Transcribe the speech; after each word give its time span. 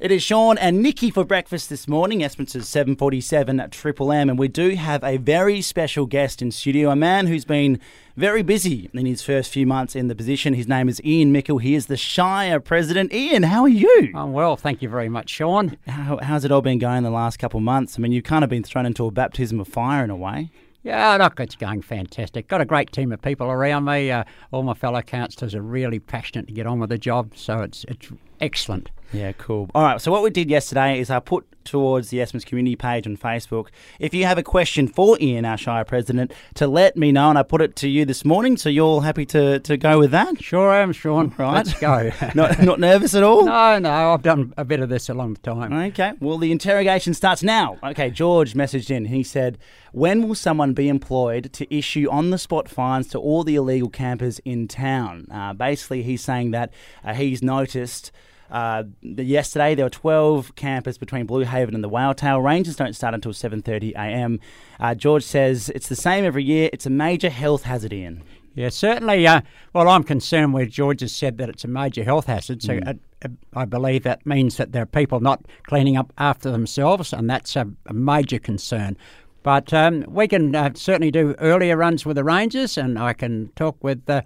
It 0.00 0.12
is 0.12 0.22
Sean 0.22 0.56
and 0.58 0.84
Nicci 0.84 1.12
for 1.12 1.24
breakfast 1.24 1.68
this 1.68 1.88
morning. 1.88 2.22
Esperance's 2.22 2.68
747 2.68 3.58
at 3.58 3.72
Triple 3.72 4.12
M. 4.12 4.30
And 4.30 4.38
we 4.38 4.46
do 4.46 4.76
have 4.76 5.02
a 5.02 5.16
very 5.16 5.60
special 5.60 6.06
guest 6.06 6.40
in 6.40 6.52
studio, 6.52 6.90
a 6.90 6.94
man 6.94 7.26
who's 7.26 7.44
been 7.44 7.80
very 8.16 8.44
busy 8.44 8.88
in 8.92 9.06
his 9.06 9.22
first 9.22 9.52
few 9.52 9.66
months 9.66 9.96
in 9.96 10.06
the 10.06 10.14
position. 10.14 10.54
His 10.54 10.68
name 10.68 10.88
is 10.88 11.02
Ian 11.04 11.32
Mickel. 11.32 11.60
He 11.60 11.74
is 11.74 11.86
the 11.86 11.96
Shire 11.96 12.60
president. 12.60 13.12
Ian, 13.12 13.42
how 13.42 13.62
are 13.62 13.68
you? 13.68 14.12
I'm 14.14 14.32
well, 14.32 14.54
thank 14.54 14.82
you 14.82 14.88
very 14.88 15.08
much, 15.08 15.30
Sean. 15.30 15.76
How, 15.88 16.20
how's 16.22 16.44
it 16.44 16.52
all 16.52 16.62
been 16.62 16.78
going 16.78 17.02
the 17.02 17.10
last 17.10 17.40
couple 17.40 17.58
of 17.58 17.64
months? 17.64 17.98
I 17.98 18.00
mean, 18.00 18.12
you've 18.12 18.22
kind 18.22 18.44
of 18.44 18.50
been 18.50 18.62
thrown 18.62 18.86
into 18.86 19.04
a 19.04 19.10
baptism 19.10 19.58
of 19.58 19.66
fire 19.66 20.04
in 20.04 20.10
a 20.10 20.16
way. 20.16 20.52
Yeah, 20.84 21.16
look, 21.16 21.40
it's 21.40 21.56
going 21.56 21.82
fantastic. 21.82 22.46
Got 22.46 22.60
a 22.60 22.64
great 22.64 22.92
team 22.92 23.10
of 23.10 23.20
people 23.20 23.48
around 23.48 23.86
me. 23.86 24.12
Uh, 24.12 24.22
all 24.52 24.62
my 24.62 24.74
fellow 24.74 25.02
councillors 25.02 25.56
are 25.56 25.60
really 25.60 25.98
passionate 25.98 26.46
to 26.46 26.52
get 26.52 26.68
on 26.68 26.78
with 26.78 26.90
the 26.90 26.98
job, 26.98 27.32
so 27.34 27.62
it's 27.62 27.84
it's 27.88 28.12
excellent. 28.40 28.90
Yeah, 29.12 29.32
cool. 29.32 29.70
All 29.74 29.82
right, 29.82 30.00
so 30.00 30.12
what 30.12 30.22
we 30.22 30.30
did 30.30 30.50
yesterday 30.50 31.00
is 31.00 31.10
I 31.10 31.18
put 31.20 31.46
towards 31.64 32.08
the 32.08 32.20
Esperance 32.20 32.44
community 32.44 32.76
page 32.76 33.06
on 33.06 33.16
Facebook. 33.16 33.68
If 33.98 34.14
you 34.14 34.24
have 34.24 34.38
a 34.38 34.42
question 34.42 34.88
for 34.88 35.18
Ian, 35.20 35.44
our 35.44 35.56
Shire 35.56 35.84
president, 35.84 36.32
to 36.54 36.66
let 36.66 36.96
me 36.96 37.12
know, 37.12 37.28
and 37.28 37.38
I 37.38 37.42
put 37.42 37.60
it 37.60 37.76
to 37.76 37.88
you 37.88 38.04
this 38.04 38.24
morning, 38.24 38.56
so 38.56 38.68
you're 38.68 38.86
all 38.86 39.00
happy 39.00 39.26
to, 39.26 39.60
to 39.60 39.76
go 39.76 39.98
with 39.98 40.10
that? 40.10 40.42
Sure 40.42 40.70
I 40.70 40.80
am, 40.80 40.92
Sean. 40.92 41.34
Right. 41.36 41.54
Let's 41.54 41.78
go. 41.78 42.10
not, 42.34 42.62
not 42.62 42.80
nervous 42.80 43.14
at 43.14 43.22
all? 43.22 43.44
no, 43.44 43.78
no, 43.78 44.12
I've 44.12 44.22
done 44.22 44.52
a 44.56 44.64
bit 44.64 44.80
of 44.80 44.88
this 44.88 45.08
a 45.08 45.14
long 45.14 45.36
time. 45.36 45.72
Okay, 45.72 46.12
well, 46.20 46.38
the 46.38 46.52
interrogation 46.52 47.14
starts 47.14 47.42
now. 47.42 47.78
Okay, 47.82 48.10
George 48.10 48.54
messaged 48.54 48.90
in. 48.90 49.06
He 49.06 49.22
said, 49.22 49.58
When 49.92 50.26
will 50.26 50.34
someone 50.34 50.72
be 50.72 50.88
employed 50.88 51.52
to 51.54 51.74
issue 51.74 52.08
on 52.10 52.30
the 52.30 52.38
spot 52.38 52.68
fines 52.68 53.08
to 53.08 53.18
all 53.18 53.44
the 53.44 53.56
illegal 53.56 53.90
campers 53.90 54.38
in 54.40 54.68
town? 54.68 55.26
Uh, 55.30 55.52
basically, 55.52 56.02
he's 56.02 56.22
saying 56.22 56.50
that 56.52 56.72
uh, 57.04 57.14
he's 57.14 57.42
noticed. 57.42 58.10
Uh, 58.50 58.84
yesterday 59.02 59.74
there 59.74 59.84
were 59.86 59.90
12 59.90 60.54
campers 60.54 60.98
between 60.98 61.26
Blue 61.26 61.44
Haven 61.44 61.74
and 61.74 61.84
the 61.84 61.88
Whale 61.88 62.14
Ranges 62.40 62.76
don't 62.76 62.94
start 62.94 63.14
until 63.14 63.32
7:30 63.32 63.92
a.m. 63.94 64.40
Uh, 64.80 64.94
George 64.94 65.24
says 65.24 65.70
it's 65.74 65.88
the 65.88 65.96
same 65.96 66.24
every 66.24 66.44
year. 66.44 66.70
It's 66.72 66.86
a 66.86 66.90
major 66.90 67.30
health 67.30 67.64
hazard, 67.64 67.92
Ian. 67.92 68.22
Yeah, 68.54 68.70
certainly. 68.70 69.26
Uh, 69.26 69.42
well, 69.72 69.88
I'm 69.88 70.02
concerned 70.02 70.52
where 70.52 70.66
George 70.66 71.00
has 71.02 71.14
said 71.14 71.38
that 71.38 71.48
it's 71.48 71.64
a 71.64 71.68
major 71.68 72.02
health 72.02 72.26
hazard. 72.26 72.62
So 72.62 72.74
Mm. 72.74 72.98
uh, 73.24 73.28
I 73.54 73.64
believe 73.64 74.02
that 74.04 74.24
means 74.26 74.56
that 74.56 74.72
there 74.72 74.82
are 74.82 74.86
people 74.86 75.20
not 75.20 75.44
cleaning 75.64 75.96
up 75.96 76.12
after 76.18 76.50
themselves, 76.50 77.12
and 77.12 77.28
that's 77.28 77.54
a, 77.56 77.68
a 77.86 77.94
major 77.94 78.38
concern. 78.38 78.96
But 79.44 79.72
um, 79.72 80.04
we 80.08 80.26
can 80.26 80.54
uh, 80.54 80.70
certainly 80.74 81.10
do 81.10 81.34
earlier 81.38 81.76
runs 81.76 82.04
with 82.04 82.16
the 82.16 82.24
Rangers, 82.24 82.76
and 82.76 82.98
I 82.98 83.12
can 83.12 83.50
talk 83.54 83.82
with 83.82 84.04
the, 84.06 84.24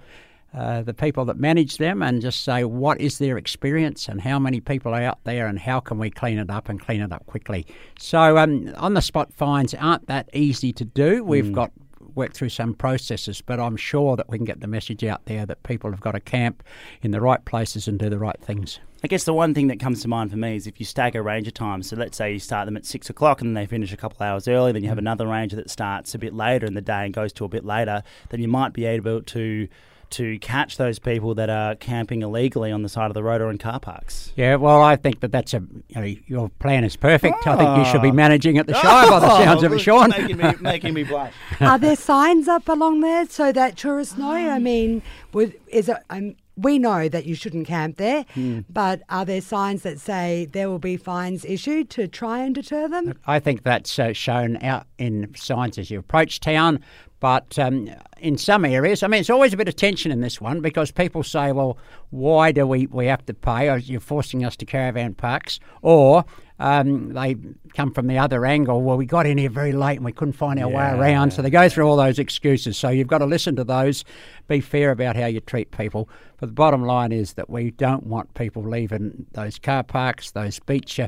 uh, 0.54 0.82
the 0.82 0.94
people 0.94 1.24
that 1.24 1.38
manage 1.38 1.78
them 1.78 2.02
and 2.02 2.20
just 2.20 2.44
say 2.44 2.64
what 2.64 3.00
is 3.00 3.18
their 3.18 3.38
experience 3.38 4.08
and 4.08 4.20
how 4.20 4.38
many 4.38 4.60
people 4.60 4.94
are 4.94 5.02
out 5.02 5.18
there 5.24 5.46
and 5.46 5.58
how 5.58 5.80
can 5.80 5.98
we 5.98 6.10
clean 6.10 6.38
it 6.38 6.50
up 6.50 6.68
and 6.68 6.80
clean 6.80 7.00
it 7.00 7.12
up 7.12 7.24
quickly. 7.26 7.66
So 7.98 8.36
um, 8.38 8.72
on 8.76 8.94
the 8.94 9.02
spot 9.02 9.32
fines 9.32 9.74
aren't 9.74 10.06
that 10.08 10.28
easy 10.34 10.72
to 10.74 10.84
do. 10.84 11.24
We've 11.24 11.52
got 11.52 11.72
work 12.14 12.34
through 12.34 12.50
some 12.50 12.74
processes, 12.74 13.40
but 13.40 13.58
I'm 13.58 13.76
sure 13.76 14.16
that 14.16 14.28
we 14.28 14.38
can 14.38 14.44
get 14.44 14.60
the 14.60 14.66
message 14.66 15.04
out 15.04 15.24
there 15.26 15.46
that 15.46 15.62
people 15.62 15.90
have 15.90 16.00
got 16.00 16.12
to 16.12 16.20
camp 16.20 16.62
in 17.00 17.10
the 17.10 17.20
right 17.20 17.42
places 17.44 17.88
and 17.88 17.98
do 17.98 18.10
the 18.10 18.18
right 18.18 18.38
things. 18.40 18.78
I 19.04 19.08
guess 19.08 19.24
the 19.24 19.34
one 19.34 19.52
thing 19.52 19.66
that 19.66 19.80
comes 19.80 20.02
to 20.02 20.08
mind 20.08 20.30
for 20.30 20.36
me 20.36 20.54
is 20.54 20.66
if 20.66 20.78
you 20.78 20.86
stagger 20.86 21.22
ranger 21.22 21.50
times. 21.50 21.88
So 21.88 21.96
let's 21.96 22.16
say 22.16 22.34
you 22.34 22.38
start 22.38 22.66
them 22.66 22.76
at 22.76 22.86
six 22.86 23.10
o'clock 23.10 23.40
and 23.40 23.48
then 23.48 23.62
they 23.62 23.66
finish 23.66 23.92
a 23.92 23.96
couple 23.96 24.24
hours 24.24 24.46
early. 24.46 24.72
Then 24.72 24.82
you 24.82 24.88
have 24.90 24.98
another 24.98 25.26
ranger 25.26 25.56
that 25.56 25.70
starts 25.70 26.14
a 26.14 26.18
bit 26.18 26.34
later 26.34 26.66
in 26.66 26.74
the 26.74 26.80
day 26.80 27.04
and 27.04 27.14
goes 27.14 27.32
to 27.34 27.44
a 27.44 27.48
bit 27.48 27.64
later. 27.64 28.02
Then 28.28 28.40
you 28.40 28.48
might 28.48 28.72
be 28.72 28.84
able 28.84 29.22
to 29.22 29.68
to 30.12 30.38
catch 30.38 30.76
those 30.76 30.98
people 30.98 31.34
that 31.34 31.50
are 31.50 31.74
camping 31.74 32.22
illegally 32.22 32.70
on 32.70 32.82
the 32.82 32.88
side 32.88 33.10
of 33.10 33.14
the 33.14 33.22
road 33.22 33.40
or 33.40 33.50
in 33.50 33.58
car 33.58 33.80
parks. 33.80 34.32
Yeah, 34.36 34.56
well, 34.56 34.82
I 34.82 34.96
think 34.96 35.20
that 35.20 35.32
that's 35.32 35.54
a 35.54 35.62
you 35.88 35.94
know, 35.94 36.14
your 36.26 36.48
plan 36.48 36.84
is 36.84 36.96
perfect. 36.96 37.46
I 37.46 37.56
think 37.56 37.76
you 37.78 37.84
should 37.90 38.02
be 38.02 38.12
managing 38.12 38.58
at 38.58 38.66
the 38.66 38.74
Shire 38.74 39.08
by 39.08 39.20
the 39.20 39.36
sounds 39.38 39.62
of 39.62 39.72
it, 39.72 39.80
Sean. 39.80 40.10
making 40.10 40.36
me 40.36 40.52
making 40.60 40.94
me 40.94 41.04
blush. 41.04 41.32
Are 41.60 41.78
there 41.78 41.96
signs 41.96 42.48
up 42.48 42.68
along 42.68 43.00
there 43.00 43.26
so 43.26 43.52
that 43.52 43.76
tourists 43.76 44.16
know? 44.16 44.32
I 44.32 44.58
mean, 44.58 45.02
would, 45.32 45.58
is 45.68 45.88
it? 45.88 45.98
Um, 46.10 46.36
we 46.56 46.78
know 46.78 47.08
that 47.08 47.24
you 47.24 47.34
shouldn't 47.34 47.66
camp 47.66 47.96
there, 47.96 48.24
but 48.68 49.02
are 49.08 49.24
there 49.24 49.40
signs 49.40 49.82
that 49.82 49.98
say 49.98 50.46
there 50.52 50.68
will 50.68 50.78
be 50.78 50.96
fines 50.96 51.44
issued 51.44 51.88
to 51.90 52.06
try 52.06 52.40
and 52.40 52.54
deter 52.54 52.88
them? 52.88 53.18
I 53.26 53.40
think 53.40 53.62
that's 53.62 53.98
uh, 53.98 54.12
shown 54.12 54.62
out 54.62 54.86
in 54.98 55.34
signs 55.34 55.78
as 55.78 55.90
you 55.90 55.98
approach 55.98 56.40
town. 56.40 56.80
But 57.22 57.56
um, 57.56 57.88
in 58.18 58.36
some 58.36 58.64
areas, 58.64 59.04
I 59.04 59.06
mean, 59.06 59.20
it's 59.20 59.30
always 59.30 59.52
a 59.52 59.56
bit 59.56 59.68
of 59.68 59.76
tension 59.76 60.10
in 60.10 60.22
this 60.22 60.40
one 60.40 60.60
because 60.60 60.90
people 60.90 61.22
say, 61.22 61.52
well, 61.52 61.78
why 62.10 62.50
do 62.50 62.66
we, 62.66 62.86
we 62.86 63.06
have 63.06 63.24
to 63.26 63.32
pay? 63.32 63.70
Or 63.70 63.78
you're 63.78 64.00
forcing 64.00 64.44
us 64.44 64.56
to 64.56 64.66
caravan 64.66 65.14
parks. 65.14 65.60
Or 65.82 66.24
um, 66.58 67.12
they 67.12 67.36
come 67.74 67.92
from 67.92 68.08
the 68.08 68.18
other 68.18 68.44
angle, 68.44 68.82
well, 68.82 68.96
we 68.96 69.06
got 69.06 69.24
in 69.24 69.38
here 69.38 69.50
very 69.50 69.70
late 69.70 69.98
and 69.98 70.04
we 70.04 70.10
couldn't 70.10 70.32
find 70.32 70.58
our 70.58 70.68
way 70.68 70.82
around. 70.82 71.32
So 71.32 71.42
they 71.42 71.50
go 71.50 71.68
through 71.68 71.88
all 71.88 71.96
those 71.96 72.18
excuses. 72.18 72.76
So 72.76 72.88
you've 72.88 73.06
got 73.06 73.18
to 73.18 73.26
listen 73.26 73.54
to 73.54 73.62
those, 73.62 74.04
be 74.48 74.60
fair 74.60 74.90
about 74.90 75.14
how 75.14 75.26
you 75.26 75.38
treat 75.38 75.70
people. 75.70 76.08
But 76.40 76.46
the 76.46 76.54
bottom 76.54 76.82
line 76.82 77.12
is 77.12 77.34
that 77.34 77.48
we 77.48 77.70
don't 77.70 78.04
want 78.04 78.34
people 78.34 78.68
leaving 78.68 79.26
those 79.30 79.60
car 79.60 79.84
parks, 79.84 80.32
those 80.32 80.58
beach. 80.58 80.98
Uh, 80.98 81.06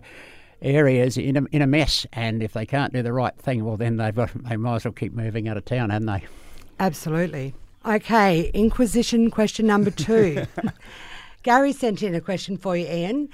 areas 0.65 1.17
in 1.17 1.37
a, 1.37 1.45
in 1.53 1.63
a 1.63 1.67
mess, 1.67 2.07
and 2.13 2.43
if 2.43 2.53
they 2.53 2.67
can't 2.67 2.93
do 2.93 3.03
the 3.03 3.13
right 3.13 3.37
thing, 3.37 3.65
well, 3.65 3.77
then 3.77 3.97
they've 3.97 4.15
got, 4.15 4.31
they 4.49 4.57
might 4.57 4.77
as 4.77 4.85
well 4.85 4.93
keep 4.93 5.13
moving 5.13 5.49
out 5.49 5.57
of 5.57 5.65
town, 5.65 5.91
haven't 5.91 6.07
they? 6.07 6.25
Absolutely. 6.81 7.55
Okay, 7.87 8.51
Inquisition 8.55 9.31
question 9.31 9.67
number 9.67 9.91
two. 9.91 10.47
Gary 11.43 11.73
sent 11.73 12.03
in 12.03 12.15
a 12.15 12.21
question 12.21 12.57
for 12.57 12.77
you, 12.77 12.87
Ian. 12.87 13.29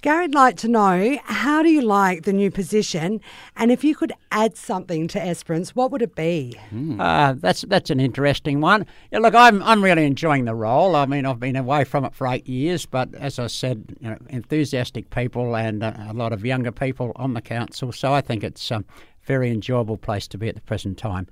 Gary'd 0.00 0.34
like 0.34 0.56
to 0.58 0.68
know 0.68 1.18
how 1.24 1.60
do 1.62 1.68
you 1.68 1.82
like 1.82 2.22
the 2.22 2.32
new 2.32 2.52
position, 2.52 3.20
and 3.56 3.72
if 3.72 3.82
you 3.82 3.96
could 3.96 4.12
add 4.30 4.56
something 4.56 5.08
to 5.08 5.20
Esperance, 5.20 5.74
what 5.74 5.90
would 5.90 6.02
it 6.02 6.14
be? 6.14 6.54
Uh, 7.00 7.34
that's 7.36 7.62
that's 7.62 7.90
an 7.90 7.98
interesting 7.98 8.60
one. 8.60 8.86
Yeah, 9.10 9.18
look, 9.18 9.34
I'm 9.34 9.60
I'm 9.62 9.82
really 9.82 10.06
enjoying 10.06 10.44
the 10.44 10.54
role. 10.54 10.94
I 10.94 11.06
mean, 11.06 11.26
I've 11.26 11.40
been 11.40 11.56
away 11.56 11.82
from 11.82 12.04
it 12.04 12.14
for 12.14 12.28
eight 12.28 12.46
years, 12.48 12.86
but 12.86 13.12
as 13.16 13.40
I 13.40 13.48
said, 13.48 13.96
you 14.00 14.10
know, 14.10 14.18
enthusiastic 14.28 15.10
people 15.10 15.56
and 15.56 15.82
a 15.82 16.12
lot 16.14 16.32
of 16.32 16.44
younger 16.44 16.70
people 16.70 17.12
on 17.16 17.34
the 17.34 17.42
council, 17.42 17.90
so 17.90 18.14
I 18.14 18.20
think 18.20 18.44
it's 18.44 18.70
a 18.70 18.84
very 19.24 19.50
enjoyable 19.50 19.96
place 19.96 20.28
to 20.28 20.38
be 20.38 20.48
at 20.48 20.54
the 20.54 20.60
present 20.60 20.96
time. 20.96 21.26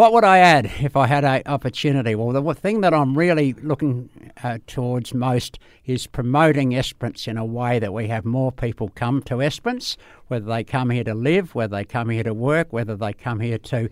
What 0.00 0.14
would 0.14 0.24
I 0.24 0.38
add 0.38 0.72
if 0.80 0.96
I 0.96 1.06
had 1.06 1.26
an 1.26 1.42
opportunity? 1.44 2.14
Well, 2.14 2.32
the 2.32 2.54
thing 2.54 2.80
that 2.80 2.94
I'm 2.94 3.18
really 3.18 3.52
looking 3.62 4.08
uh, 4.42 4.56
towards 4.66 5.12
most 5.12 5.58
is 5.84 6.06
promoting 6.06 6.74
Esperance 6.74 7.28
in 7.28 7.36
a 7.36 7.44
way 7.44 7.78
that 7.78 7.92
we 7.92 8.08
have 8.08 8.24
more 8.24 8.50
people 8.50 8.88
come 8.94 9.20
to 9.24 9.42
Esperance, 9.42 9.98
whether 10.28 10.46
they 10.46 10.64
come 10.64 10.88
here 10.88 11.04
to 11.04 11.12
live, 11.12 11.54
whether 11.54 11.76
they 11.76 11.84
come 11.84 12.08
here 12.08 12.22
to 12.22 12.32
work, 12.32 12.72
whether 12.72 12.96
they 12.96 13.12
come 13.12 13.40
here 13.40 13.58
to 13.58 13.90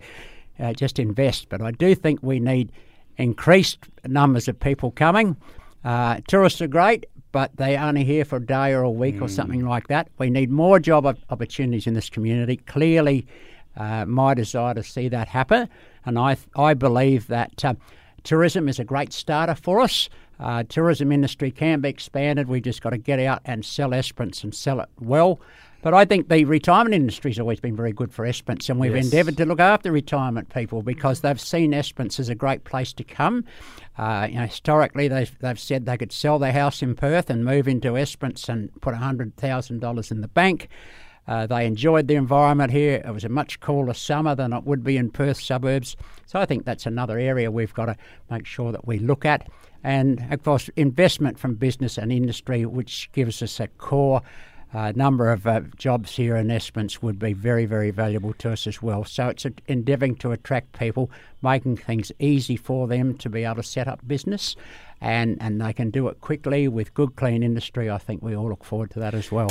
uh, 0.59 0.73
just 0.73 0.97
invest. 0.97 1.47
But 1.47 1.61
I 1.61 1.69
do 1.69 1.93
think 1.93 2.23
we 2.23 2.39
need 2.39 2.71
increased 3.17 3.77
numbers 4.03 4.47
of 4.47 4.59
people 4.59 4.89
coming. 4.89 5.37
Uh, 5.83 6.21
tourists 6.27 6.59
are 6.59 6.67
great, 6.67 7.05
but 7.31 7.55
they're 7.57 7.79
only 7.79 8.03
here 8.03 8.25
for 8.25 8.37
a 8.37 8.43
day 8.43 8.73
or 8.73 8.81
a 8.81 8.89
week 8.89 9.21
or 9.21 9.29
something 9.29 9.63
like 9.63 9.89
that. 9.89 10.07
We 10.17 10.31
need 10.31 10.49
more 10.49 10.79
job 10.79 11.05
opportunities 11.29 11.85
in 11.85 11.93
this 11.93 12.09
community. 12.09 12.57
Clearly, 12.57 13.27
uh, 13.79 14.05
my 14.05 14.33
desire 14.33 14.73
to 14.75 14.83
see 14.83 15.07
that 15.09 15.29
happen, 15.29 15.69
and 16.05 16.19
I 16.19 16.37
I 16.55 16.73
believe 16.73 17.27
that 17.27 17.63
uh, 17.65 17.73
tourism 18.23 18.67
is 18.67 18.77
a 18.79 18.83
great 18.83 19.13
starter 19.13 19.55
for 19.55 19.79
us. 19.79 20.09
Uh, 20.39 20.63
tourism 20.69 21.11
industry 21.11 21.51
can 21.51 21.81
be 21.81 21.89
expanded. 21.89 22.47
We've 22.47 22.61
just 22.63 22.81
got 22.81 22.91
to 22.91 22.97
get 22.97 23.19
out 23.19 23.41
and 23.45 23.65
sell 23.65 23.93
Esperance 23.93 24.43
and 24.43 24.53
sell 24.55 24.79
it 24.79 24.89
well. 24.99 25.39
But 25.81 25.93
I 25.93 26.03
think 26.03 26.27
the 26.27 26.43
retirement 26.43 26.93
industry 26.93 27.31
has 27.31 27.39
always 27.39 27.61
been 27.61 27.75
very 27.75 27.93
good 27.93 28.11
for 28.13 28.25
Esperance, 28.25 28.69
and 28.69 28.79
we've 28.81 28.95
Yes. 28.95 29.05
endeavoured 29.05 29.37
to 29.37 29.45
look 29.45 29.61
after 29.61 29.91
retirement 29.93 30.49
people 30.53 30.81
because 30.81 31.21
they've 31.21 31.39
seen 31.39 31.73
Esperance 31.73 32.19
as 32.19 32.27
a 32.27 32.35
great 32.35 32.65
place 32.65 32.91
to 32.93 33.03
come. 33.05 33.45
Uh, 33.97 34.27
you 34.29 34.35
know, 34.35 34.45
historically, 34.45 35.07
they've, 35.07 35.33
they've 35.39 35.59
said 35.59 35.85
they 35.85 35.97
could 35.97 36.11
sell 36.11 36.37
their 36.37 36.51
house 36.51 36.81
in 36.81 36.95
Perth 36.95 37.29
and 37.29 37.45
move 37.45 37.65
into 37.67 37.97
Esperance 37.97 38.49
and 38.49 38.69
put 38.81 38.93
$100,000 38.93 40.11
in 40.11 40.21
the 40.21 40.27
bank. 40.27 40.67
Uh, 41.29 41.45
they 41.45 41.67
enjoyed 41.67 42.07
the 42.07 42.15
environment 42.15 42.71
here. 42.71 43.03
It 43.05 43.13
was 43.13 43.23
a 43.23 43.29
much 43.29 43.59
cooler 43.59 43.93
summer 43.93 44.33
than 44.33 44.51
it 44.51 44.63
would 44.63 44.83
be 44.83 44.97
in 44.97 45.11
Perth 45.11 45.39
suburbs. 45.39 45.95
So 46.25 46.39
I 46.39 46.45
think 46.47 46.65
that's 46.65 46.87
another 46.87 47.19
area 47.19 47.51
we've 47.51 47.73
got 47.73 47.85
to 47.85 47.95
make 48.31 48.47
sure 48.47 48.71
that 48.71 48.87
we 48.87 48.97
look 48.97 49.25
at. 49.25 49.47
And 49.83 50.25
of 50.33 50.43
course, 50.43 50.71
investment 50.75 51.37
from 51.37 51.53
business 51.53 51.99
and 51.99 52.11
industry, 52.11 52.65
which 52.65 53.11
gives 53.13 53.43
us 53.43 53.59
a 53.59 53.67
core 53.67 54.23
uh, 54.73 54.91
number 54.95 55.31
of 55.31 55.45
uh, 55.45 55.61
jobs 55.77 56.15
here 56.15 56.35
in 56.35 56.49
Esperance, 56.49 57.03
would 57.03 57.19
be 57.19 57.33
very, 57.33 57.67
very 57.67 57.91
valuable 57.91 58.33
to 58.39 58.51
us 58.51 58.65
as 58.65 58.81
well. 58.81 59.03
So 59.03 59.27
it's 59.27 59.45
endeavouring 59.67 60.15
to 60.17 60.31
attract 60.31 60.79
people, 60.79 61.11
making 61.43 61.77
things 61.77 62.11
easy 62.17 62.55
for 62.55 62.87
them 62.87 63.15
to 63.19 63.29
be 63.29 63.43
able 63.43 63.57
to 63.57 63.63
set 63.63 63.87
up 63.87 63.99
business. 64.07 64.55
And, 64.99 65.37
and 65.39 65.61
they 65.61 65.73
can 65.73 65.91
do 65.91 66.07
it 66.07 66.21
quickly 66.21 66.67
with 66.67 66.95
good, 66.95 67.15
clean 67.15 67.43
industry. 67.43 67.87
I 67.87 67.99
think 67.99 68.23
we 68.23 68.35
all 68.35 68.49
look 68.49 68.63
forward 68.63 68.89
to 68.91 68.99
that 68.99 69.13
as 69.13 69.31
well. 69.31 69.49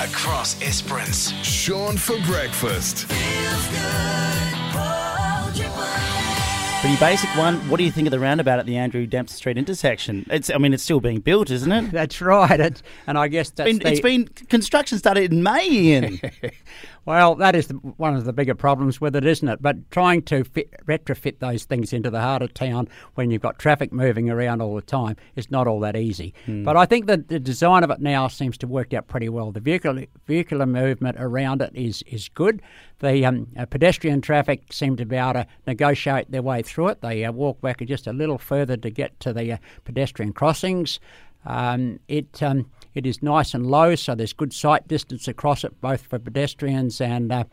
Across 0.00 0.60
Esperance. 0.62 1.32
Sean 1.44 1.96
for 1.96 2.16
breakfast. 2.26 3.06
Feels 3.06 3.68
good. 3.68 5.54
Triple 5.54 5.82
M. 5.82 6.80
Pretty 6.80 6.96
basic 6.96 7.30
one. 7.36 7.56
What 7.68 7.76
do 7.76 7.84
you 7.84 7.92
think 7.92 8.08
of 8.08 8.10
the 8.10 8.18
roundabout 8.18 8.58
at 8.58 8.66
the 8.66 8.76
Andrew 8.76 9.06
Dempster 9.06 9.36
Street 9.36 9.56
intersection? 9.58 10.26
It's, 10.30 10.50
I 10.50 10.58
mean, 10.58 10.74
it's 10.74 10.82
still 10.82 10.98
being 10.98 11.20
built, 11.20 11.50
isn't 11.50 11.70
it? 11.70 11.92
That's 11.92 12.20
right. 12.20 12.58
It's, 12.58 12.82
and 13.06 13.16
I 13.16 13.28
guess 13.28 13.50
that's 13.50 13.68
Been, 13.68 13.78
the, 13.78 13.90
it's 13.92 14.00
been 14.00 14.26
construction 14.48 14.98
started 14.98 15.30
in 15.32 15.42
May, 15.44 15.68
Ian. 15.70 16.20
Well, 17.04 17.34
that 17.36 17.56
is 17.56 17.66
the, 17.66 17.74
one 17.74 18.14
of 18.14 18.24
the 18.24 18.32
bigger 18.32 18.54
problems 18.54 19.00
with 19.00 19.16
it, 19.16 19.24
isn't 19.24 19.48
it? 19.48 19.60
But 19.60 19.90
trying 19.90 20.22
to 20.22 20.44
fit, 20.44 20.72
retrofit 20.86 21.40
those 21.40 21.64
things 21.64 21.92
into 21.92 22.10
the 22.10 22.20
heart 22.20 22.42
of 22.42 22.54
town 22.54 22.88
when 23.14 23.30
you've 23.30 23.42
got 23.42 23.58
traffic 23.58 23.92
moving 23.92 24.30
around 24.30 24.62
all 24.62 24.76
the 24.76 24.82
time 24.82 25.16
is 25.34 25.50
not 25.50 25.66
all 25.66 25.80
that 25.80 25.96
easy. 25.96 26.32
But 26.64 26.76
I 26.76 26.86
think 26.86 27.06
that 27.06 27.28
the 27.28 27.40
design 27.40 27.82
of 27.82 27.90
it 27.90 28.00
now 28.00 28.28
seems 28.28 28.56
to 28.58 28.68
work 28.68 28.94
out 28.94 29.08
pretty 29.08 29.28
well. 29.28 29.50
The 29.50 29.60
vehicular, 29.60 30.06
vehicular 30.26 30.66
movement 30.66 31.16
around 31.18 31.60
it 31.60 31.72
is, 31.74 32.02
is 32.06 32.28
good. 32.28 32.62
The 33.00 33.26
um, 33.26 33.48
uh, 33.58 33.66
pedestrian 33.66 34.20
traffic 34.20 34.72
seem 34.72 34.94
to 34.96 35.04
be 35.04 35.16
able 35.16 35.32
to 35.32 35.46
negotiate 35.66 36.30
their 36.30 36.42
way 36.42 36.62
through 36.62 36.88
it. 36.88 37.00
They 37.00 37.24
uh, 37.24 37.32
walk 37.32 37.60
back 37.60 37.84
just 37.84 38.06
a 38.06 38.12
little 38.12 38.38
further 38.38 38.76
to 38.76 38.90
get 38.90 39.18
to 39.20 39.32
the 39.32 39.54
uh, 39.54 39.56
pedestrian 39.84 40.32
crossings. 40.32 41.00
Um, 41.44 41.98
it 42.06 42.40
um, 42.42 42.70
it 42.94 43.06
is 43.06 43.22
nice 43.22 43.54
and 43.54 43.66
low, 43.66 43.94
so 43.94 44.14
there's 44.14 44.32
good 44.32 44.52
sight 44.52 44.88
distance 44.88 45.28
across 45.28 45.64
it, 45.64 45.80
both 45.80 46.02
for 46.02 46.18
pedestrians 46.18 47.00
and 47.00 47.32
uh, 47.32 47.44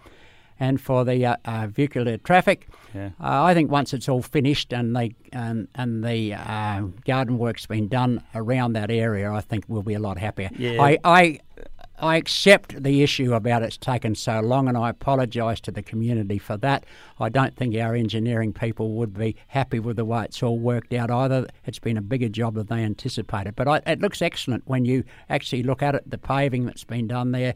and 0.60 0.82
for 0.82 1.06
the 1.06 1.26
uh, 1.26 1.36
uh, 1.46 1.68
vehicular 1.68 2.18
traffic. 2.18 2.68
Yeah. 2.94 3.12
Uh, 3.20 3.44
I 3.44 3.54
think 3.54 3.72
once 3.72 3.94
it's 3.94 4.10
all 4.10 4.22
finished 4.22 4.74
and 4.74 4.96
the 4.96 5.12
and, 5.32 5.68
and 5.76 6.04
the 6.04 6.34
uh, 6.34 6.82
garden 7.06 7.38
work's 7.38 7.66
been 7.66 7.88
done 7.88 8.24
around 8.36 8.74
that 8.74 8.92
area, 8.92 9.32
I 9.32 9.42
think 9.42 9.66
we'll 9.68 9.84
be 9.84 9.94
a 9.94 10.00
lot 10.00 10.18
happier. 10.18 10.50
Yeah. 10.58 10.82
I, 10.82 10.98
I 11.04 11.40
I 12.02 12.16
accept 12.16 12.82
the 12.82 13.04
issue 13.04 13.34
about 13.34 13.62
it's 13.62 13.78
taken 13.78 14.16
so 14.16 14.40
long, 14.40 14.68
and 14.68 14.78
I 14.78 14.90
apologise 14.90 15.60
to 15.62 15.72
the 15.72 15.84
community 15.84 16.38
for 16.38 16.56
that. 16.58 16.86
I 17.20 17.28
don't 17.30 17.56
think 17.56 17.76
our 17.76 17.94
engineering 17.94 18.54
people 18.54 18.94
would 18.94 19.14
be 19.14 19.36
happy 19.48 19.80
with 19.80 19.98
the 19.98 20.06
way 20.06 20.24
it's 20.24 20.42
all 20.42 20.58
worked 20.58 20.94
out 20.94 21.12
either. 21.12 21.48
It's 21.66 21.80
been 21.80 21.98
a 21.98 22.02
bigger 22.02 22.30
job 22.30 22.56
than 22.56 22.68
they 22.68 22.84
anticipated, 22.84 23.56
but 23.56 23.68
I, 23.68 23.82
it 23.86 24.00
looks 24.00 24.22
excellent 24.22 24.64
when 24.66 24.86
you 24.86 25.04
actually 25.30 25.64
look 25.64 25.84
at 25.84 25.94
it. 25.94 26.10
The 26.10 26.18
paving 26.18 26.66
that's 26.66 26.86
been 26.86 27.08
done 27.08 27.32
there, 27.32 27.56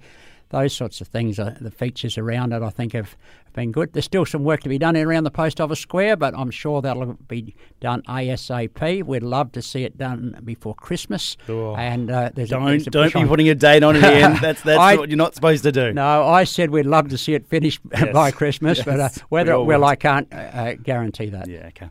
those 0.53 0.71
sorts 0.73 1.01
of 1.01 1.07
things, 1.07 1.39
uh, 1.39 1.57
the 1.59 1.71
features 1.71 2.15
around 2.17 2.53
it, 2.53 2.61
I 2.61 2.69
think 2.69 2.93
have 2.93 3.17
been 3.53 3.71
good. 3.71 3.91
There's 3.91 4.05
still 4.05 4.23
some 4.25 4.43
work 4.43 4.61
to 4.61 4.69
be 4.69 4.77
done 4.77 4.95
around 4.95 5.23
the 5.23 5.31
post 5.31 5.59
office 5.59 5.79
square, 5.79 6.15
but 6.15 6.33
I'm 6.37 6.51
sure 6.51 6.79
that'll 6.81 7.13
be 7.27 7.55
done 7.81 8.03
ASAP. 8.03 9.03
We'd 9.03 9.23
love 9.23 9.51
to 9.53 9.61
see 9.63 9.83
it 9.83 9.97
done 9.97 10.39
before 10.43 10.75
Christmas. 10.75 11.37
Oh. 11.49 11.75
And 11.75 12.11
uh, 12.11 12.29
there's 12.35 12.49
don't 12.49 12.65
there's 12.65 12.85
a 12.87 12.91
don't 12.91 13.11
be 13.13 13.19
on- 13.21 13.27
putting 13.27 13.49
a 13.49 13.55
date 13.55 13.81
on 13.83 13.95
it, 13.95 14.03
Ian. 14.03 14.37
That's 14.41 14.61
that's 14.61 14.79
I- 14.79 14.95
what 14.95 15.09
you're 15.09 15.17
not 15.17 15.33
supposed 15.33 15.63
to 15.63 15.71
do. 15.71 15.91
No, 15.91 16.23
I 16.23 16.43
said 16.43 16.69
we'd 16.69 16.85
love 16.85 17.09
to 17.09 17.17
see 17.17 17.33
it 17.33 17.47
finished 17.47 17.81
by 18.13 18.29
Christmas, 18.31 18.81
but 18.83 18.99
uh, 18.99 19.09
whether 19.29 19.57
we 19.57 19.63
it 19.63 19.67
will. 19.67 19.83
I 19.85 19.95
can't 19.95 20.31
uh, 20.31 20.35
uh, 20.37 20.73
guarantee 20.75 21.29
that. 21.29 21.49
Yeah. 21.49 21.67
Okay. 21.69 21.89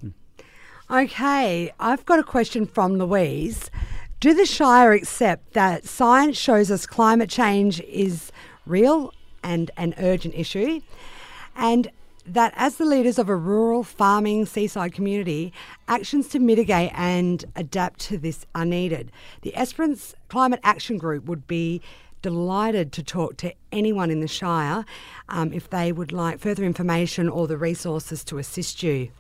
Okay, 0.91 1.73
I've 1.81 2.05
got 2.05 2.19
a 2.19 2.23
question 2.23 2.67
from 2.67 2.99
Louise. 2.99 3.71
Do 4.21 4.35
the 4.35 4.47
Shire 4.47 4.93
accept 4.93 5.55
that 5.55 5.85
science 5.85 6.37
shows 6.37 6.71
us 6.71 6.87
climate 6.87 7.29
change 7.31 7.81
is 7.81 8.31
real 8.67 9.13
and 9.43 9.71
an 9.77 9.95
urgent 9.99 10.35
issue? 10.35 10.81
And 11.57 11.91
that 12.25 12.53
as 12.57 12.77
the 12.77 12.85
leaders 12.85 13.19
of 13.19 13.29
a 13.29 13.37
rural 13.37 13.83
farming 13.83 14.47
seaside 14.47 14.93
community, 14.93 15.53
actions 15.89 16.29
to 16.29 16.39
mitigate 16.39 16.93
and 16.95 17.45
adapt 17.57 18.01
to 18.01 18.19
this 18.19 18.47
are 18.55 18.65
needed. 18.65 19.11
The 19.43 19.55
Esperance 19.57 20.15
Climate 20.29 20.61
Action 20.63 20.99
Group 20.99 21.25
would 21.25 21.47
be 21.47 21.81
delighted 22.23 22.93
to 22.93 23.03
talk 23.03 23.37
to 23.39 23.53
anyone 23.73 24.11
in 24.11 24.21
the 24.21 24.29
Shire 24.29 24.85
um, 25.29 25.53
if 25.53 25.69
they 25.71 25.91
would 25.91 26.13
like 26.13 26.39
further 26.39 26.65
information 26.65 27.29
or 27.29 27.49
the 27.49 27.57
resources 27.57 28.23
to 28.25 28.39
assist 28.39 28.83
you. 28.83 29.11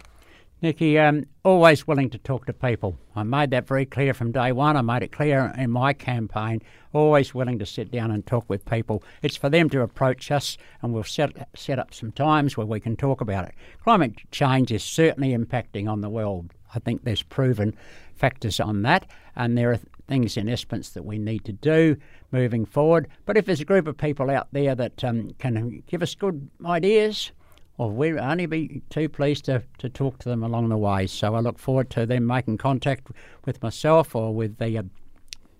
Nicci, 0.62 0.96
um, 0.96 1.24
always 1.42 1.88
willing 1.88 2.08
to 2.10 2.18
talk 2.18 2.46
to 2.46 2.52
people. 2.52 2.96
I 3.16 3.24
made 3.24 3.50
that 3.50 3.66
very 3.66 3.84
clear 3.84 4.14
from 4.14 4.30
day 4.30 4.52
one. 4.52 4.76
I 4.76 4.82
made 4.82 5.02
it 5.02 5.10
clear 5.10 5.52
in 5.58 5.72
my 5.72 5.92
campaign. 5.92 6.62
Always 6.92 7.34
willing 7.34 7.58
to 7.58 7.66
sit 7.66 7.90
down 7.90 8.12
and 8.12 8.24
talk 8.24 8.48
with 8.48 8.64
people. 8.64 9.02
It's 9.22 9.34
for 9.34 9.48
them 9.48 9.68
to 9.70 9.80
approach 9.80 10.30
us, 10.30 10.56
and 10.80 10.94
we'll 10.94 11.02
set 11.02 11.48
set 11.56 11.80
up 11.80 11.92
some 11.92 12.12
times 12.12 12.56
where 12.56 12.66
we 12.66 12.78
can 12.78 12.94
talk 12.94 13.20
about 13.20 13.44
it. 13.44 13.56
Climate 13.82 14.14
change 14.30 14.70
is 14.70 14.84
certainly 14.84 15.36
impacting 15.36 15.90
on 15.90 16.00
the 16.00 16.08
world. 16.08 16.52
I 16.72 16.78
think 16.78 17.02
there's 17.02 17.24
proven 17.24 17.74
factors 18.14 18.60
on 18.60 18.82
that, 18.82 19.10
and 19.34 19.58
there 19.58 19.72
are 19.72 19.80
things 20.06 20.36
in 20.36 20.48
Esperance 20.48 20.90
that 20.90 21.04
we 21.04 21.18
need 21.18 21.44
to 21.46 21.52
do 21.52 21.96
moving 22.30 22.66
forward. 22.66 23.08
But 23.26 23.36
if 23.36 23.46
there's 23.46 23.60
a 23.60 23.64
group 23.64 23.88
of 23.88 23.96
people 23.96 24.30
out 24.30 24.46
there 24.52 24.76
that 24.76 25.02
um, 25.02 25.32
can 25.40 25.82
give 25.88 26.02
us 26.02 26.14
good 26.14 26.48
ideas, 26.64 27.32
well, 27.78 27.90
we'd 27.90 28.18
only 28.18 28.46
be 28.46 28.82
too 28.90 29.08
pleased 29.08 29.46
to, 29.46 29.62
to 29.78 29.88
talk 29.88 30.18
to 30.20 30.28
them 30.28 30.42
along 30.42 30.68
the 30.68 30.76
way. 30.76 31.06
So 31.06 31.34
I 31.34 31.40
look 31.40 31.58
forward 31.58 31.90
to 31.90 32.06
them 32.06 32.26
making 32.26 32.58
contact 32.58 33.08
with 33.44 33.62
myself 33.62 34.14
or 34.14 34.34
with 34.34 34.58
the 34.58 34.78
uh, 34.78 34.82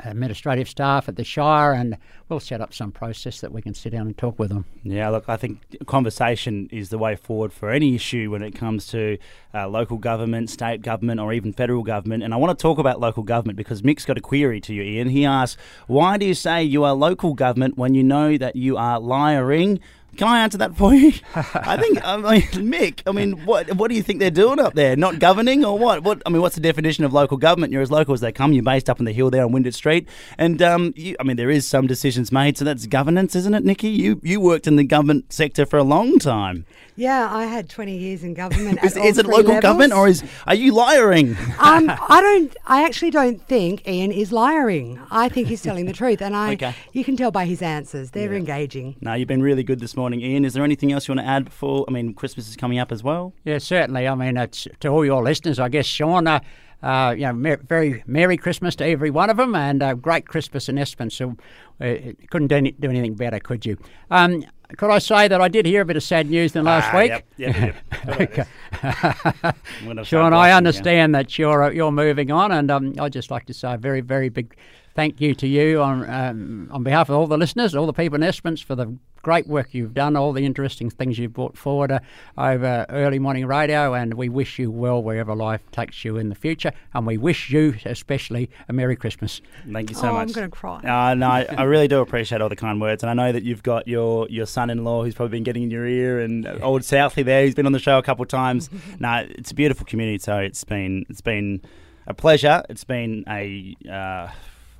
administrative 0.05 0.69
staff 0.69 1.09
at 1.09 1.17
the 1.17 1.25
Shire, 1.25 1.73
and 1.73 1.97
we'll 2.29 2.41
set 2.41 2.61
up 2.61 2.75
some 2.75 2.93
process 2.93 3.41
that 3.41 3.53
we 3.53 3.63
can 3.63 3.75
sit 3.75 3.91
down 3.93 4.07
and 4.07 4.19
talk 4.19 4.39
with 4.39 4.51
them. 4.51 4.65
Yeah, 4.83 5.09
look, 5.09 5.25
I 5.29 5.37
think 5.37 5.61
conversation 5.87 6.69
is 6.73 6.91
the 6.91 6.99
way 6.99 7.17
forward 7.17 7.53
for 7.53 7.71
any 7.71 7.95
issue 7.95 8.31
when 8.31 8.43
it 8.43 8.53
comes 8.53 8.87
to 8.89 9.19
uh, 9.55 9.69
local 9.69 9.99
government, 9.99 10.51
state 10.51 10.83
government, 10.83 11.21
or 11.21 11.33
even 11.33 11.53
federal 11.53 11.83
government. 11.83 12.23
And 12.23 12.35
I 12.35 12.37
want 12.37 12.57
to 12.59 12.61
talk 12.61 12.79
about 12.79 13.01
local 13.01 13.23
government 13.23 13.57
because 13.57 13.83
Mick's 13.83 14.05
got 14.05 14.19
a 14.19 14.21
query 14.21 14.61
to 14.63 14.75
you, 14.75 14.83
Ian. 14.83 15.09
He 15.09 15.25
asks, 15.25 15.61
Why 15.87 16.19
do 16.19 16.27
you 16.27 16.35
say 16.35 16.63
you 16.63 16.85
are 16.85 16.95
local 16.95 17.35
government 17.35 17.79
when 17.79 17.95
you 17.95 18.03
know 18.03 18.37
that 18.37 18.57
you 18.57 18.77
are 18.77 18.99
lying? 19.01 19.81
Can 20.17 20.29
I 20.29 20.43
answer 20.43 20.59
that 20.59 20.77
for 20.77 20.95
you? 20.95 21.13
I 21.35 21.77
think, 21.79 22.05
I 22.05 22.17
mean, 22.17 22.43
Mick, 22.71 23.01
I 23.07 23.13
mean, 23.13 23.45
what 23.47 23.73
what 23.77 23.89
do 23.89 23.95
you 23.95 24.03
think 24.03 24.21
they're 24.21 24.31
doing 24.31 24.61
up 24.61 24.75
there? 24.75 24.95
Not 24.95 25.19
governing 25.19 25.65
or 25.65 25.79
what? 25.79 26.03
What 26.03 26.23
I 26.27 26.31
mean, 26.31 26.43
what's 26.43 26.55
the 26.55 26.61
definition 26.61 27.05
of 27.05 27.13
local 27.13 27.37
government? 27.39 27.73
You're 27.73 27.83
as 27.83 27.91
local 27.91 28.13
as 28.15 28.21
they 28.21 28.31
come. 28.33 28.53
You're 28.53 28.63
based 28.63 28.91
up 28.91 29.01
on 29.01 29.07
the 29.07 29.13
hill 29.13 29.31
there 29.31 29.45
on 29.45 29.53
Windich 29.53 29.75
Street, 29.75 30.07
and 30.37 30.61
um, 30.61 30.93
you, 30.97 31.17
I 31.19 31.23
mean, 31.23 31.37
there 31.37 31.51
is 31.51 31.67
some 31.67 31.87
decisions 31.87 32.31
made, 32.31 32.59
so 32.59 32.65
that's 32.65 32.87
governance, 32.87 33.35
isn't 33.35 33.55
it, 33.55 33.65
Nicci? 33.65 33.95
You 33.95 34.21
you 34.23 34.41
worked 34.41 34.67
in 34.67 34.77
the 34.77 34.85
government 34.85 35.33
sector 35.33 35.65
for 35.65 35.79
a 35.79 35.85
long 35.85 36.19
time. 36.19 36.67
Yeah, 36.95 37.35
I 37.35 37.47
had 37.47 37.71
20 37.71 37.97
years 37.97 38.23
in 38.23 38.35
government. 38.35 38.79
Is, 38.85 38.97
at 38.99 39.01
all 39.01 39.09
is 39.09 39.17
it 39.17 39.25
three 39.25 39.33
local 39.35 39.55
levels. 39.55 39.63
government 39.63 39.93
or 39.95 40.09
is 40.09 40.23
are 40.47 40.55
you 40.55 40.75
lying? 40.75 41.31
um, 41.59 41.89
I 42.09 42.21
don't. 42.21 42.55
I 42.67 42.85
actually 42.85 43.11
don't 43.11 43.41
think 43.49 43.89
Ian 43.89 44.13
is 44.13 44.31
lying. 44.31 45.01
I 45.11 45.31
think 45.31 45.49
he's 45.49 45.63
telling 45.63 45.87
the 45.87 45.95
truth, 45.95 46.21
and 46.21 46.37
I. 46.37 46.53
Okay. 46.53 46.75
You 46.93 47.03
can 47.03 47.17
tell 47.17 47.31
by 47.31 47.47
his 47.47 47.63
answers; 47.63 48.11
they're 48.11 48.35
engaging. 48.35 48.97
no, 49.01 49.15
you've 49.15 49.27
been 49.29 49.43
really 49.43 49.63
good 49.63 49.81
this 49.81 49.97
morning, 49.97 50.02
Ian. 50.13 50.45
Is 50.45 50.55
there 50.55 50.65
anything 50.65 50.93
else 50.93 51.07
you 51.09 51.15
want 51.15 51.25
to 51.27 51.31
add 51.31 51.45
before? 51.47 51.85
I 51.89 51.93
mean, 51.93 52.15
Christmas 52.15 52.49
is 52.49 52.57
coming 52.57 52.79
up 52.79 52.91
as 52.93 53.03
well. 53.03 53.33
Yeah, 53.45 53.59
certainly. 53.59 54.09
I 54.09 54.15
mean, 54.15 54.37
it's 54.37 54.67
to 54.81 54.89
all 54.89 55.05
your 55.05 55.23
listeners, 55.23 55.59
I 55.59 55.69
guess, 55.69 55.87
Sean. 55.87 56.27
Uh, 56.27 56.41
uh, 56.83 57.15
you 57.17 57.23
know, 57.23 57.33
mer- 57.33 57.59
very 57.59 58.03
Merry 58.09 58.37
Christmas 58.37 58.75
to 58.77 58.85
every 58.85 59.11
one 59.11 59.31
of 59.31 59.37
them, 59.37 59.55
and 59.55 59.83
uh, 59.83 59.95
great 59.95 60.27
Christmas 60.27 60.69
in 60.69 60.79
Esperance. 60.79 61.15
So, 61.15 61.37
uh, 61.81 61.95
couldn't 62.31 62.49
do, 62.49 62.57
any, 62.57 62.73
do 62.73 62.91
anything 62.91 63.15
better, 63.15 63.39
could 63.39 63.65
you? 63.65 63.77
Um, 64.11 64.45
could 64.77 64.91
I 64.91 64.99
say 64.99 65.29
that 65.29 65.41
I 65.41 65.47
did 65.47 65.65
hear 65.65 65.83
a 65.83 65.85
bit 65.85 65.97
of 65.97 66.03
sad 66.03 66.29
news 66.29 66.57
in 66.57 66.65
the 66.65 66.71
last 66.71 66.93
Ah, 66.93 66.99
week? 66.99 67.09
Yep, 67.11 67.25
yep, 67.37 67.57
yep. 67.57 67.77
Good 68.07 68.21
at 68.21 68.35
this. 68.35 68.49
I'm 68.83 69.53
gonna 69.87 70.05
start 70.05 70.07
Sean, 70.07 70.25
I 70.25 70.29
blushing, 70.31 70.49
yeah. 70.49 70.57
understand 70.57 71.15
that 71.15 71.39
you're 71.39 71.63
uh, 71.63 71.71
you're 71.71 71.93
moving 71.93 72.33
on, 72.33 72.51
and 72.51 72.69
um, 72.71 72.95
I'd 72.99 73.13
just 73.13 73.31
like 73.31 73.47
to 73.47 73.55
say 73.55 73.75
a 73.75 73.79
very, 73.79 74.01
very 74.01 74.29
big 74.29 74.57
thank 74.95 75.21
you 75.21 75.35
to 75.37 75.47
you 75.47 75.81
on 75.81 76.09
um, 76.11 76.69
on 76.73 76.83
behalf 76.83 77.09
of 77.11 77.15
all 77.17 77.27
the 77.29 77.39
listeners, 77.39 77.75
all 77.77 77.87
the 77.87 77.93
people 77.93 78.17
in 78.17 78.23
Esperance 78.25 78.61
for 78.61 78.75
the 78.75 78.97
great 79.23 79.47
work 79.47 79.73
you've 79.73 79.95
done, 79.95 80.17
all 80.17 80.33
the 80.33 80.45
interesting 80.45 80.91
things 80.91 81.19
you've 81.19 81.33
brought 81.33 81.57
forward 81.57 81.91
uh, 81.91 82.01
over 82.37 82.85
early 82.91 83.19
morning 83.19 83.47
radio, 83.47 83.95
and 83.95 84.15
we 84.15 84.29
wish 84.29 84.59
you 84.59 84.71
well 84.71 85.03
wherever 85.03 85.35
life 85.35 85.63
takes 85.71 86.05
you 86.05 86.17
in 86.17 86.29
the 86.29 86.35
future, 86.35 86.73
and 86.93 87.07
we 87.07 87.17
wish 87.17 87.51
you 87.51 87.75
especially 87.85 88.51
a 88.69 88.73
Merry 88.73 88.97
Christmas. 88.97 89.41
Thank 89.71 89.91
you 89.91 89.97
so 89.97 90.11
oh, 90.11 90.13
much. 90.15 90.29
I'm 90.29 90.33
going 90.33 90.51
to 90.51 90.57
cry. 90.57 90.79
Uh, 90.79 91.15
no, 91.15 91.29
I, 91.29 91.47
I 91.57 91.63
really 91.63 91.89
do 91.89 92.01
appreciate 92.01 92.41
all 92.41 92.49
the 92.49 92.57
kind 92.57 92.81
words, 92.81 93.03
and 93.03 93.11
I 93.11 93.15
know 93.15 93.33
that 93.33 93.45
you've 93.45 93.63
got 93.63 93.87
your, 93.87 94.29
your 94.29 94.47
son-in-law 94.47 95.05
who's 95.05 95.15
probably 95.15 95.37
been 95.37 95.45
getting 95.45 95.63
in 95.63 95.71
your 95.71 95.87
ear, 95.87 96.21
and 96.21 96.47
uh, 96.47 96.59
old 96.61 96.83
Southie 96.83 97.25
there 97.25 97.45
who's 97.45 97.55
been 97.55 97.67
on 97.67 97.73
the 97.73 97.79
show 97.79 97.99
a 97.99 98.03
couple 98.03 98.25
of 98.25 98.29
times. 98.29 98.69
no, 98.99 99.27
it's 99.31 99.53
a 99.53 99.55
beautiful 99.55 99.87
community, 99.87 100.19
so 100.19 100.39
it's 100.39 100.65
been 100.65 101.07
it's 101.09 101.21
been 101.21 101.61
a 102.07 102.15
pleasure. 102.15 102.63
It's 102.69 102.85
been 102.85 103.25
a 103.29 103.77
uh, 103.89 104.29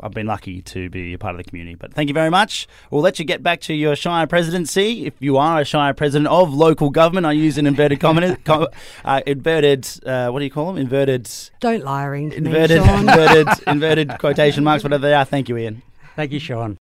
I've 0.03 0.13
been 0.13 0.27
lucky 0.27 0.63
to 0.63 0.91
be 0.91 1.13
a 1.13 1.19
part 1.19 1.35
of 1.35 1.39
the 1.39 1.45
community, 1.45 1.77
but 1.77 1.95
thank 1.95 2.09
you 2.09 2.15
very 2.15 2.31
much. 2.31 2.67
We'll 2.91 3.03
let 3.03 3.19
you 3.19 3.25
get 3.25 3.43
back 3.43 3.61
to 3.63 3.75
your 3.75 3.95
Shire 3.95 4.27
presidency. 4.27 5.07
If 5.07 5.15
you 5.21 5.37
are 5.37 5.61
a 5.61 5.65
Shire 5.65 5.95
president 5.95 6.29
of 6.29 6.53
local 6.53 6.91
government, 6.91 7.27
I 7.27 7.33
use 7.33 7.57
an 7.59 7.67
inverted 7.67 8.01
comment, 8.01 8.45
com, 8.45 8.67
uh, 9.05 9.21
inverted 9.27 9.87
uh, 10.05 10.31
what 10.31 10.41
do 10.41 10.45
you 10.45 10.51
call 10.51 10.67
them? 10.67 10.79
Inverted, 10.79 11.31
Don't 11.61 11.85
lying 11.85 12.31
to 12.31 12.37
inverted, 12.37 12.83
me, 12.83 12.95
inverted, 12.99 13.49
inverted 13.67 14.19
quotation 14.19 14.65
marks, 14.65 14.83
whatever 14.83 15.07
they 15.07 15.15
are. 15.15 15.25
Thank 15.25 15.49
you, 15.49 15.57
Ian. 15.57 15.83
Thank 16.17 16.33
you, 16.33 16.41
Sean. 16.41 16.79